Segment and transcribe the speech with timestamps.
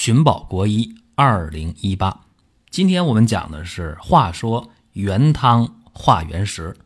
[0.00, 2.20] 寻宝国医二零一八，
[2.70, 6.76] 今天我们讲的是话说原汤化原食。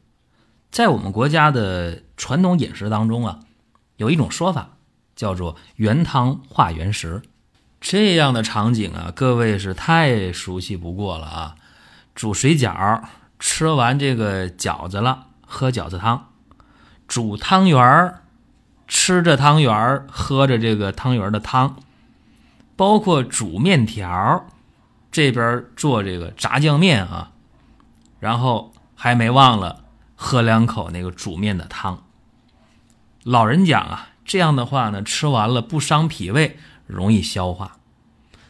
[0.70, 3.40] 在我们国家的传统饮食当中啊，
[3.98, 4.70] 有一种说法
[5.14, 7.20] 叫做原汤化原食。
[7.82, 11.56] 这样的场景啊，各位是太熟悉不过了啊！
[12.14, 13.02] 煮水饺，
[13.38, 16.30] 吃完这个饺子了，喝饺子汤；
[17.06, 18.22] 煮汤圆儿，
[18.88, 21.76] 吃着汤圆儿，喝着这个汤圆儿的汤。
[22.76, 24.46] 包括煮面条，
[25.10, 27.32] 这边做这个炸酱面啊，
[28.18, 29.84] 然后还没忘了
[30.14, 32.02] 喝两口那个煮面的汤。
[33.24, 36.56] 老人讲啊，这样的话呢，吃完了不伤脾胃，
[36.86, 37.76] 容易消化。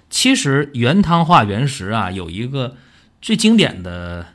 [0.09, 2.77] 其实原汤化原食啊，有一个
[3.20, 4.27] 最经典的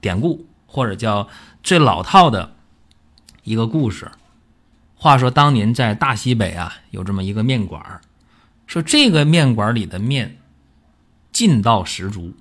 [0.00, 1.28] 典故，或者叫
[1.62, 2.54] 最老套的
[3.42, 4.10] 一个故事。
[4.96, 8.00] 话说当年在大西北啊，有这么一个面馆儿。
[8.66, 10.38] 说这个面馆里的面
[11.32, 12.34] 劲道十足。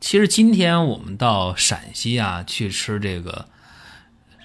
[0.00, 3.48] 其实今天我们到陕西啊去吃这个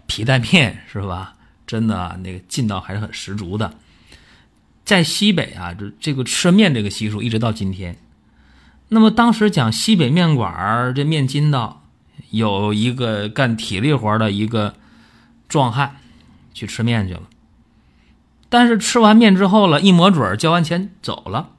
[0.07, 1.35] 皮带面是吧？
[1.67, 3.73] 真的，那个劲道还是很十足的。
[4.83, 7.97] 在西北啊，这这个吃面这个习俗一直到今天。
[8.89, 11.87] 那么当时讲西北面馆这面筋道，
[12.31, 14.75] 有一个干体力活的一个
[15.47, 15.95] 壮汉
[16.53, 17.23] 去吃面去了。
[18.51, 21.51] 但是吃完面之后了，一抹嘴儿交完钱走了，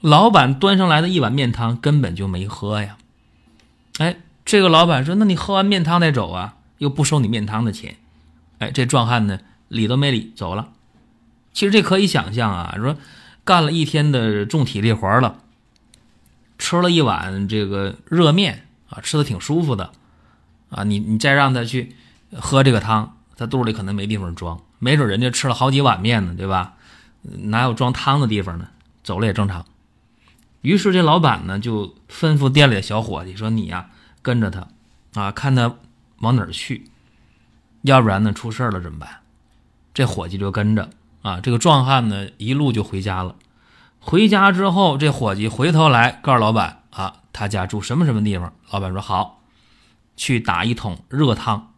[0.00, 2.96] 老板端上来的一碗面汤根本就没喝呀。
[3.98, 7.96] 哎，这个老板说：“那你喝完面汤再走啊，又不收你面汤的钱。”
[8.58, 10.68] 哎，这壮汉呢理都没理走了。
[11.52, 12.96] 其实这可以想象啊，说
[13.42, 15.38] 干了一天的重体力活了，
[16.56, 19.90] 吃了一碗这个热面啊，吃的挺舒服的
[20.70, 21.96] 啊，你你再让他去
[22.32, 24.60] 喝这个汤，他肚里可能没地方装。
[24.78, 26.74] 没准人家吃了好几碗面呢，对吧？
[27.22, 28.68] 哪有装汤的地方呢？
[29.02, 29.64] 走了也正常。
[30.62, 34.68] 于是这老板呢就吩咐店里的小伙计说：“你呀跟着他，
[35.14, 35.76] 啊，看他
[36.18, 36.90] 往哪儿去，
[37.82, 39.20] 要不然呢出事了怎么办？”
[39.94, 40.90] 这伙计就跟着
[41.22, 43.36] 啊，这个壮汉呢一路就回家了。
[44.00, 49.42] 回家之后，这伙计回头来告诉老板：“啊，他家住什么什么地方？”老板说：“好，
[50.16, 51.72] 去打一桶热汤，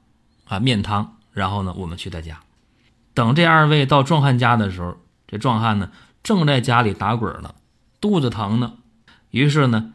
[0.47, 2.41] 啊，面汤，然后呢我们去他家。”
[3.19, 4.97] 等这二位到壮汉家的时候，
[5.27, 5.91] 这壮汉呢
[6.23, 7.53] 正在家里打滚呢，
[8.01, 8.75] 肚子疼呢。
[9.33, 9.93] 于是呢，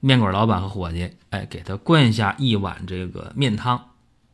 [0.00, 3.90] 面馆老板和伙计哎给他灌下一碗这个面汤，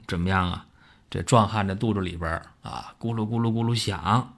[0.07, 0.65] 怎么样啊？
[1.11, 4.33] 这壮汉的肚子里边啊咕噜咕噜咕噜响，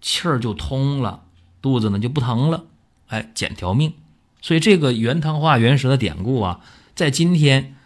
[0.00, 1.24] 气儿就通了，
[1.60, 2.64] 肚子呢就不疼了，
[3.08, 3.92] 哎捡条命。
[4.40, 6.60] 所以这个原汤化原食的典故啊，
[6.94, 7.76] 在今天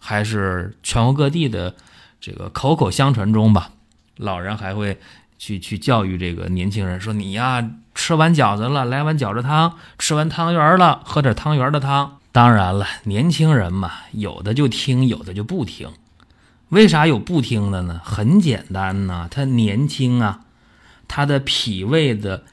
[0.00, 1.76] 还是全国各地的
[2.20, 3.70] 这个口口相传中吧。
[4.16, 4.98] 老人还会
[5.38, 12.18] 去去教育这个年轻人，说你呀，吃完饺子了，来碗饺子汤；吃完汤圆了，喝点汤圆的汤。
[12.32, 15.90] 当然了，年轻人嘛，有的就听，有的就不听。
[16.70, 18.00] 为啥有不听的呢？
[18.04, 20.40] 很简单呐，他年轻啊，
[21.06, 22.44] 他的脾胃的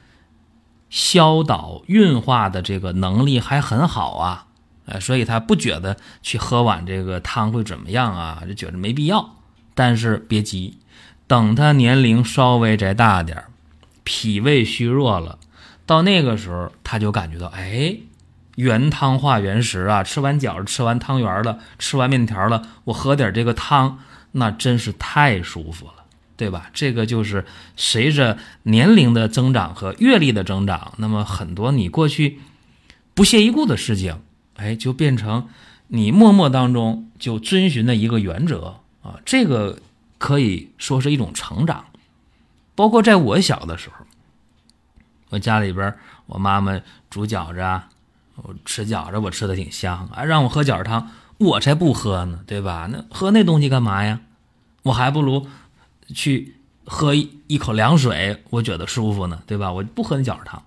[0.89, 4.45] 消导运化的这个能力还很好啊，
[4.85, 9.37] 哎，所以他不觉得去喝碗这个汤会怎么样啊，就觉得没必要。
[9.73, 10.77] 但是别急。
[11.33, 13.45] 等他年龄稍微再大点儿
[14.03, 15.39] 脾胃虚弱了，
[15.83, 17.97] 到那个时候他就感觉到，哎，
[18.53, 20.03] 原汤化原食啊！
[20.03, 23.97] 吃完饺子，吃完汤圆了，吃完面条了，我喝点这个汤，
[24.33, 26.03] 那真是太舒服了，
[26.37, 26.69] 对吧？
[26.71, 27.45] 这个就是
[27.75, 32.37] 随着年龄的增长和阅历的增长，那么很多你过去
[33.15, 34.21] 不屑一顾的事情，
[34.57, 35.47] 哎，就变成
[35.87, 39.79] 你默默当中就遵循的一个原则啊，这个。
[40.23, 41.83] 可以说是一种成长，
[42.75, 44.05] 包括在我小的时候，
[45.27, 45.93] 我家里边
[46.27, 46.79] 我妈妈
[47.09, 47.89] 煮饺子啊，
[48.37, 51.09] 我吃饺子我吃的挺香啊，让我喝饺子汤，
[51.39, 52.87] 我才不喝呢，对吧？
[52.89, 54.21] 那喝那东西干嘛呀？
[54.83, 55.45] 我还不如
[56.15, 56.55] 去
[56.85, 59.73] 喝一口凉水，我觉得舒服呢，对吧？
[59.73, 60.63] 我不喝那饺子汤。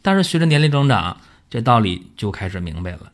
[0.00, 1.18] 但是随着年龄增长，
[1.50, 3.10] 这道理就开始明白了，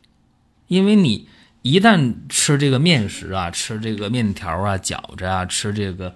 [0.69, 1.27] 因为你。
[1.65, 6.15] 一旦吃这个面食啊，吃这个面条啊、饺子啊，吃这个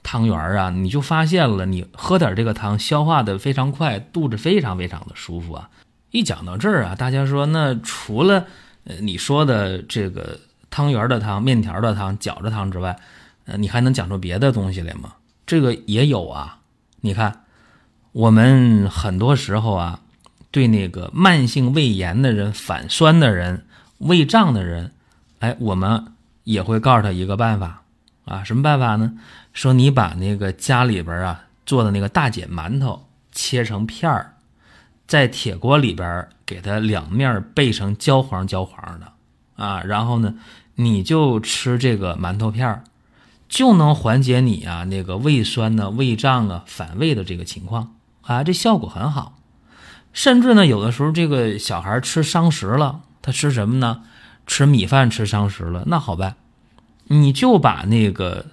[0.00, 5.68] 汤圆啊，你就发现了，你喝点这个汤，消化的非常快，肚子非常非常的舒服啊。
[6.12, 8.46] 一讲到这儿啊，大家说，那除了
[8.84, 10.38] 呃你说的这个
[10.70, 12.96] 汤圆的汤、面条的汤、饺子汤之外，
[13.46, 15.14] 呃，你还能讲出别的东西来吗？
[15.46, 16.60] 这个也有啊。
[17.00, 17.42] 你看，
[18.12, 19.98] 我们很多时候啊，
[20.52, 23.64] 对那个慢性胃炎的人、反酸的人、
[24.00, 24.92] 胃胀的人，
[25.38, 26.12] 哎，我们
[26.44, 27.82] 也会告诉他一个办法
[28.24, 29.12] 啊，什么办法呢？
[29.52, 34.34] 说你把那个家里边啊做的那个大碱馒头切成片儿。
[35.06, 39.12] 在铁锅里边给它两面备成焦黄焦黄的
[39.56, 40.34] 啊，然后呢，
[40.76, 42.84] 你就吃这个馒头片儿，
[43.48, 49.36] 就能缓解你啊那个胃酸呢、胃胀啊、反胃的这个情况啊，这效果很好。
[50.12, 54.02] 甚至呢，有的时候这个小孩吃伤食了，他吃什么呢？
[54.46, 56.36] 吃米饭吃伤食了，那好办，
[57.08, 58.46] 你就把那个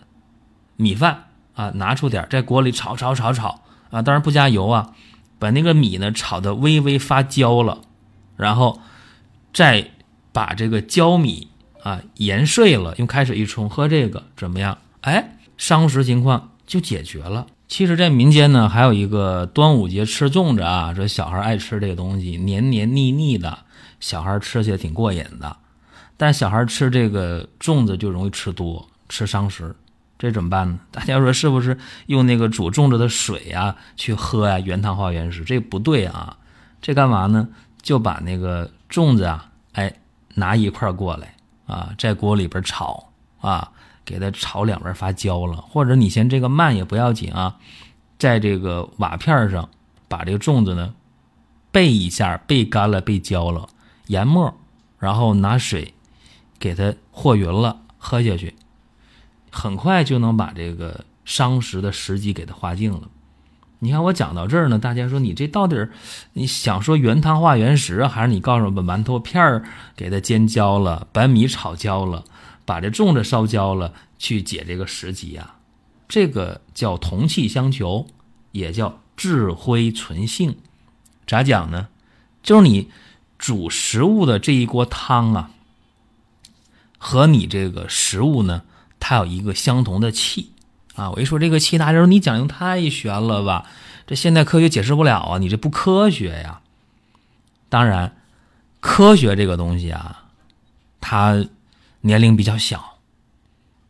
[0.75, 1.25] 米饭
[1.55, 4.93] 啊拿出点，在锅里炒炒炒炒啊，当然不加油啊。
[5.39, 7.81] 把那个米呢炒的微微发焦了，
[8.35, 8.81] 然后
[9.53, 9.91] 再
[10.31, 11.49] 把这个焦米
[11.83, 14.79] 啊研碎了，用开水一冲，喝这个怎么样？
[15.01, 17.45] 哎，伤食情况就解决了。
[17.67, 23.59] 其实，在民间呢，还有一个端午节吃粽子啊，说小孩爱吃这个东西，黏黏腻腻的，
[23.99, 25.57] 小孩吃起来挺过瘾的。
[26.17, 29.75] 但小孩吃这个粽子就容易吃多，吃伤食。
[30.17, 30.79] 这怎么办呢？
[30.89, 31.77] 大家说是不是
[32.07, 34.59] 用那个煮粽子的水呀去喝呀？
[34.59, 36.35] 原汤化原食，这不对啊！
[36.81, 37.47] 这干嘛呢？
[37.83, 39.93] 就把那个粽子啊，哎，
[40.33, 41.35] 拿一块过来
[41.67, 43.71] 啊，在锅里边炒啊，
[44.03, 45.57] 给它炒两边发焦了。
[45.57, 47.55] 或者你嫌这个慢也不要紧啊，
[48.17, 49.69] 在这个瓦片上
[50.07, 50.95] 把这个粽子呢
[51.71, 53.69] 备一下，备干了，备焦了，
[54.07, 54.53] 研末，
[54.99, 55.93] 然后拿水
[56.59, 58.55] 给它和匀了，喝下去。
[59.51, 63.09] 很快就能把这个伤食的时机给它化净了。
[63.79, 65.91] 你看我讲到这儿呢，大家说你这到底儿
[66.33, 69.63] 你想说原汤化原食，还是你告诉我把馒头片儿
[69.95, 72.23] 给它煎焦了，把米炒焦了，
[72.65, 75.57] 把这粽子烧焦了，去解这个时机啊？
[76.07, 78.07] 这个叫同气相求，
[78.51, 80.57] 也叫智慧存性。
[81.27, 81.87] 咋讲呢？
[82.41, 82.89] 就是你
[83.37, 85.51] 煮食物的这一锅汤啊，
[86.97, 88.63] 和你这个食物呢。
[88.99, 90.51] 它有一个相同的气
[90.95, 91.11] 啊！
[91.11, 93.67] 我一说这个气，大家说你讲究太玄了吧？
[94.07, 95.37] 这现代科学解释不了啊！
[95.37, 96.61] 你这不科学呀！
[97.69, 98.17] 当然，
[98.79, 100.25] 科学这个东西啊，
[100.99, 101.45] 它
[102.01, 102.97] 年龄比较小。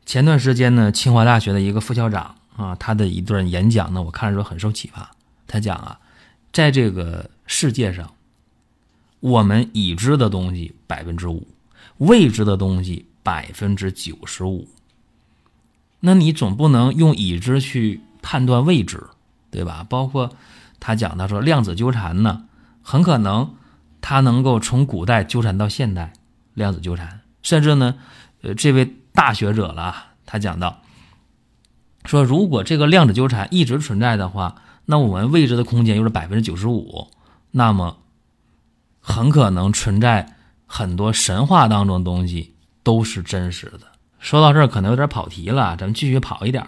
[0.05, 5.09] 前段时间呢，清华大学的一个副校长啊，他的一段演讲呢，我看的时候很受启发。
[5.47, 5.97] 他讲啊，
[6.51, 8.13] 在这个世界上，
[9.19, 11.47] 我们已知的东西百分之五，
[11.97, 14.67] 未知的东西百分之九十五。
[15.99, 19.03] 那你总不能用已知去判断未知，
[19.49, 19.85] 对吧？
[19.89, 20.31] 包括
[20.79, 22.45] 他讲到说量子纠缠呢，
[22.83, 23.55] 很可能
[23.99, 26.13] 他能够从古代纠缠到现代，
[26.53, 27.95] 量子纠缠，甚至呢，
[28.41, 29.95] 呃，这位大学者了，
[30.27, 30.81] 他讲到
[32.05, 37.07] 说，如果这个量子纠缠一直存在的话，那我们未知的空间又是百分之九十五，
[37.51, 37.97] 那么
[39.07, 43.87] 很可能存在很多神话当中的东西都是真实的。
[44.19, 46.67] 说到这儿可能有点跑题了，咱们继续跑一点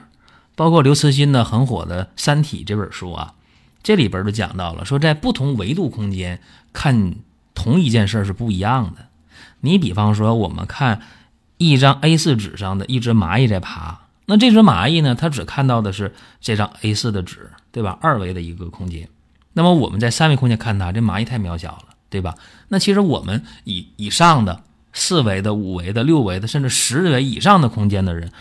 [0.56, 3.34] 包括刘慈欣的很火的《三体》这本书啊，
[3.84, 6.40] 这里边就讲到了，说在不同维度空间
[6.72, 7.16] 看
[7.54, 9.08] 同一件事是不一样的。
[9.60, 11.02] 你比方说，我们看
[11.58, 17.98] 一张 A4 纸上的一只蚂蚁在爬，那这只蚂蚁呢，它只看到的是这张 A4 的纸，对吧？
[18.02, 19.10] 二维的一个空间。
[19.52, 22.36] 那么我们在三维空间看它，这蚂蚁太渺小了，对吧？
[22.68, 24.64] 那其实我们以以上的。
[24.92, 28.32] 四维的、五维的、六维的，甚至十维以上的空间的人，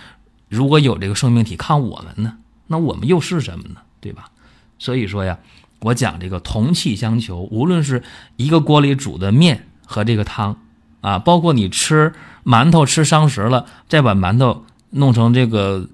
[0.49, 3.83] 如果有这个生命体看我们呢，那我们又是什么呢？
[4.01, 4.31] 对吧？
[4.79, 5.39] 所以说呀，
[5.81, 8.03] 我讲这个同气相求，无论是
[8.37, 10.59] 一个锅里煮的面和这个汤
[11.03, 15.87] 啊，包括你吃馒头吃伤食了，再把馒头弄成这个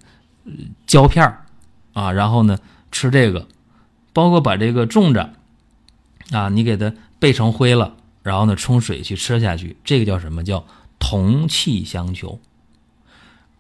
[0.86, 1.44] 胶片儿
[1.94, 2.56] 啊，然后呢
[2.92, 3.48] 吃这个，
[4.12, 5.30] 包括把这个粽子
[6.34, 6.92] 啊，你给它
[7.24, 7.96] 备成灰了。
[8.22, 10.66] 然后呢，冲水去吃下去，这个叫什么叫
[10.98, 12.38] 同气相求？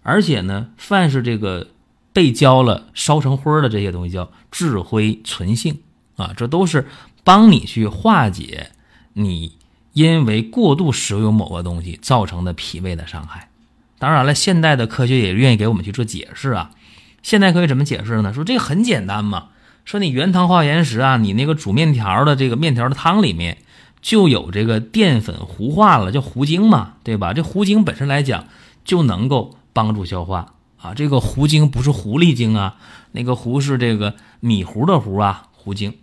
[0.02, 1.68] 而且呢，凡是这个
[2.12, 5.80] 被焦了、烧成灰的这些东西，叫智灰存性
[6.16, 6.86] 啊，这都是
[7.24, 8.70] 帮你去化解
[9.14, 9.56] 你
[9.94, 13.48] 因为过度食用某个东西造成的脾胃的伤害。
[13.98, 16.72] 当然了，现代的科学也愿意给我们去做解释啊。
[17.22, 18.34] 现代科学怎么解释呢？
[18.34, 19.48] 说这个很简单嘛，
[19.84, 23.58] 说你原汤化原食啊，你那个煮面条的这个面条的汤里面。
[24.04, 27.32] 就有这个淀粉糊化了，叫糊精嘛，对吧？
[27.32, 28.44] 这糊精本身来讲
[28.84, 32.76] 就能够帮助消化啊，这个糊精不是狐狸精啊，
[33.12, 35.94] 那个糊是这个米糊的糊啊，糊精。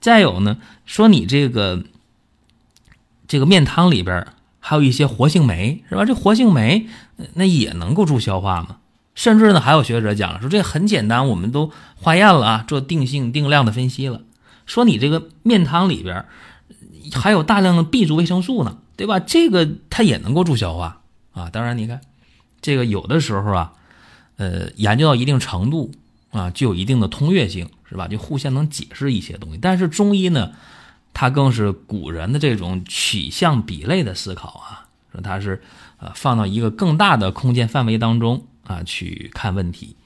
[0.00, 1.84] 再有呢，说你这个
[3.28, 4.26] 这个面汤里边
[4.58, 6.04] 还有一些活性酶，是吧？
[6.04, 6.88] 这活性酶
[7.34, 8.78] 那也能够助消化吗？
[9.18, 14.22] 甚至呢，还有学者讲了说这很简单，我们都化验了啊，做定性定量的分析了，
[14.64, 16.24] 说你这个面汤里边
[17.12, 19.18] 还有大量的 B 族维生素呢，对吧？
[19.18, 21.00] 这个它也能够助消化
[21.32, 21.50] 啊。
[21.50, 22.00] 当然，你看
[22.62, 23.72] 这个有的时候啊，
[24.36, 25.90] 呃，研究到一定程度
[26.30, 27.68] 啊，就有一定的通跃性。
[27.90, 28.06] 是吧？
[28.06, 30.52] 就互相能解释一些东西，但是中医呢，
[31.14, 35.62] 它更是古人的这种取象比类的思考啊，说它是
[35.96, 39.96] 呃放到一个更大的空间范围当中啊去看问题。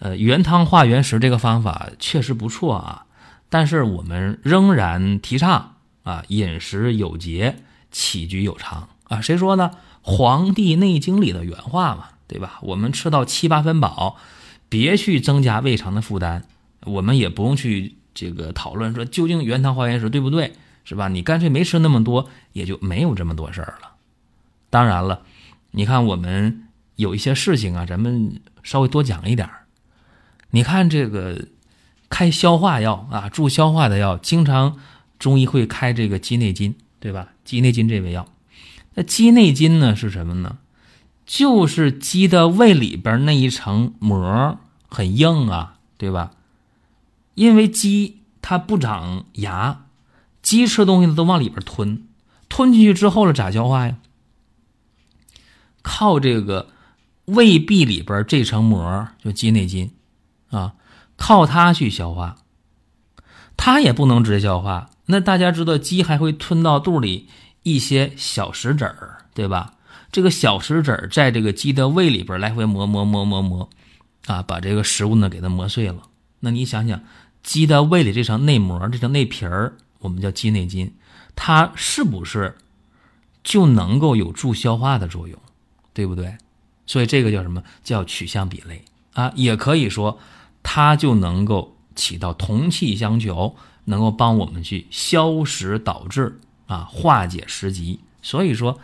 [0.00, 3.06] 呃，原汤化原食这个方法确实不错啊，
[3.48, 7.56] 但是我们仍然提倡啊饮食有节，
[7.90, 9.20] 起居有常啊。
[9.22, 9.70] 谁说呢？
[10.02, 12.58] 《黄帝内经》里的原话嘛，对吧？
[12.62, 14.16] 我们吃到七八分饱，
[14.70, 16.44] 别去增加胃肠的负担。
[16.84, 21.08] 我们也不用去这个讨论说究竟原汤化原食对不对，是吧？
[21.08, 23.90] 你干脆没吃那么多，也就没有这么多事儿了。
[24.70, 25.20] 当然了，
[25.72, 26.66] 你看我们
[27.00, 29.66] 有一些事情啊，咱们稍微多讲一点儿。
[30.50, 31.48] 你看这个
[32.08, 34.76] 开消化药啊，助消化的药，经常
[35.18, 37.28] 中医会开这个鸡内金，对吧？
[37.44, 38.26] 鸡内金这味药，
[38.94, 40.58] 那鸡内金呢是什么呢？
[41.24, 46.32] 就是鸡的胃里边那一层膜很硬啊，对吧？
[47.34, 49.86] 因为鸡它不长牙，
[50.42, 52.04] 鸡吃东西都往里边吞，
[52.48, 53.96] 吞进去之后了咋消化呀？
[55.82, 56.68] 靠这个
[57.30, 59.90] 胃壁里边这层膜就鸡内金
[60.50, 60.74] 啊，
[61.16, 62.36] 靠它去消化。
[63.56, 67.28] 它也不能直接消化，那大家知道鸡还会吞到肚里
[67.62, 69.74] 一些小石子儿，对吧？
[70.12, 73.70] 这个小石子儿在这个鸡的胃里边来回磨磨磨磨磨，
[74.26, 76.02] 啊，把这个食物呢给它磨碎了。
[76.40, 77.00] 那你想想。
[77.42, 80.92] 鸡的胃里这层内膜，这层内皮儿，我们叫鸡内金，
[81.34, 82.54] 它是不是
[83.42, 85.38] 就能够有助消化的作用，
[85.94, 86.36] 对不对？
[86.90, 88.82] 所以这个叫什么叫取向比类
[89.12, 89.30] 啊？
[89.36, 90.18] 也可以说
[90.60, 93.54] 它就能够起到同气相求，
[93.84, 98.00] 能够帮我们去消食导滞啊，化解食积。
[98.22, 98.76] 所以说，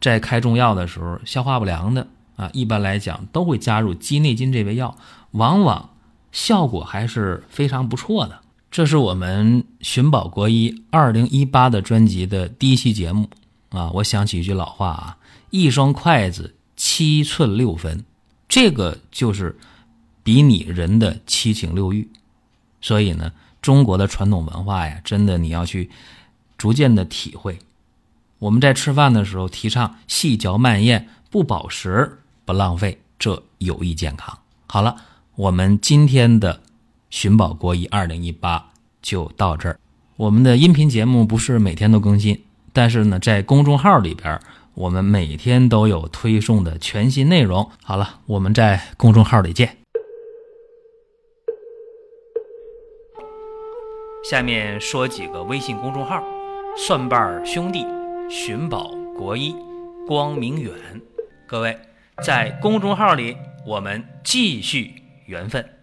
[0.00, 4.96] 在开中药的时候，消化不良的啊，一般来讲都会加入鸡内金这味药，
[5.30, 5.90] 往往。
[6.32, 8.40] 效果还是非常不错的。
[8.70, 13.28] 这是我们寻宝国医二零一八的专辑的第一期节目
[13.68, 13.90] 啊！
[13.92, 15.18] 我想起一句老话啊
[15.50, 18.04] ：“一双筷子七寸六分”，
[18.48, 19.56] 这个就是
[20.24, 22.08] 比拟人的七情六欲。
[22.80, 25.88] 所以呢，中国的传统文化呀，真的你要去
[26.58, 27.58] 逐渐的体会。
[28.40, 34.36] 我们在吃饭的时候提倡细嚼慢咽，不饱食，不浪费，这有益健康。
[34.66, 34.96] 好了。
[35.34, 36.60] 我们今天的
[37.08, 38.70] 寻宝国医二零一八
[39.00, 39.80] 就到这儿。
[40.16, 42.38] 我们的音频节目不是每天都更新，
[42.74, 44.38] 但是呢，在公众号里边，
[44.74, 47.70] 我们每天都有推送的全新内容。
[47.84, 49.78] 好了，我们在公众号里见。
[54.24, 56.22] 下面说几个微信公众号：
[56.76, 57.84] 蒜瓣兄弟、
[58.30, 59.54] 寻宝国医、
[60.06, 60.72] 光明远。
[61.46, 61.78] 各位
[62.22, 63.36] 在公众号里，
[63.66, 64.94] 我们继续。
[65.26, 65.81] 缘分。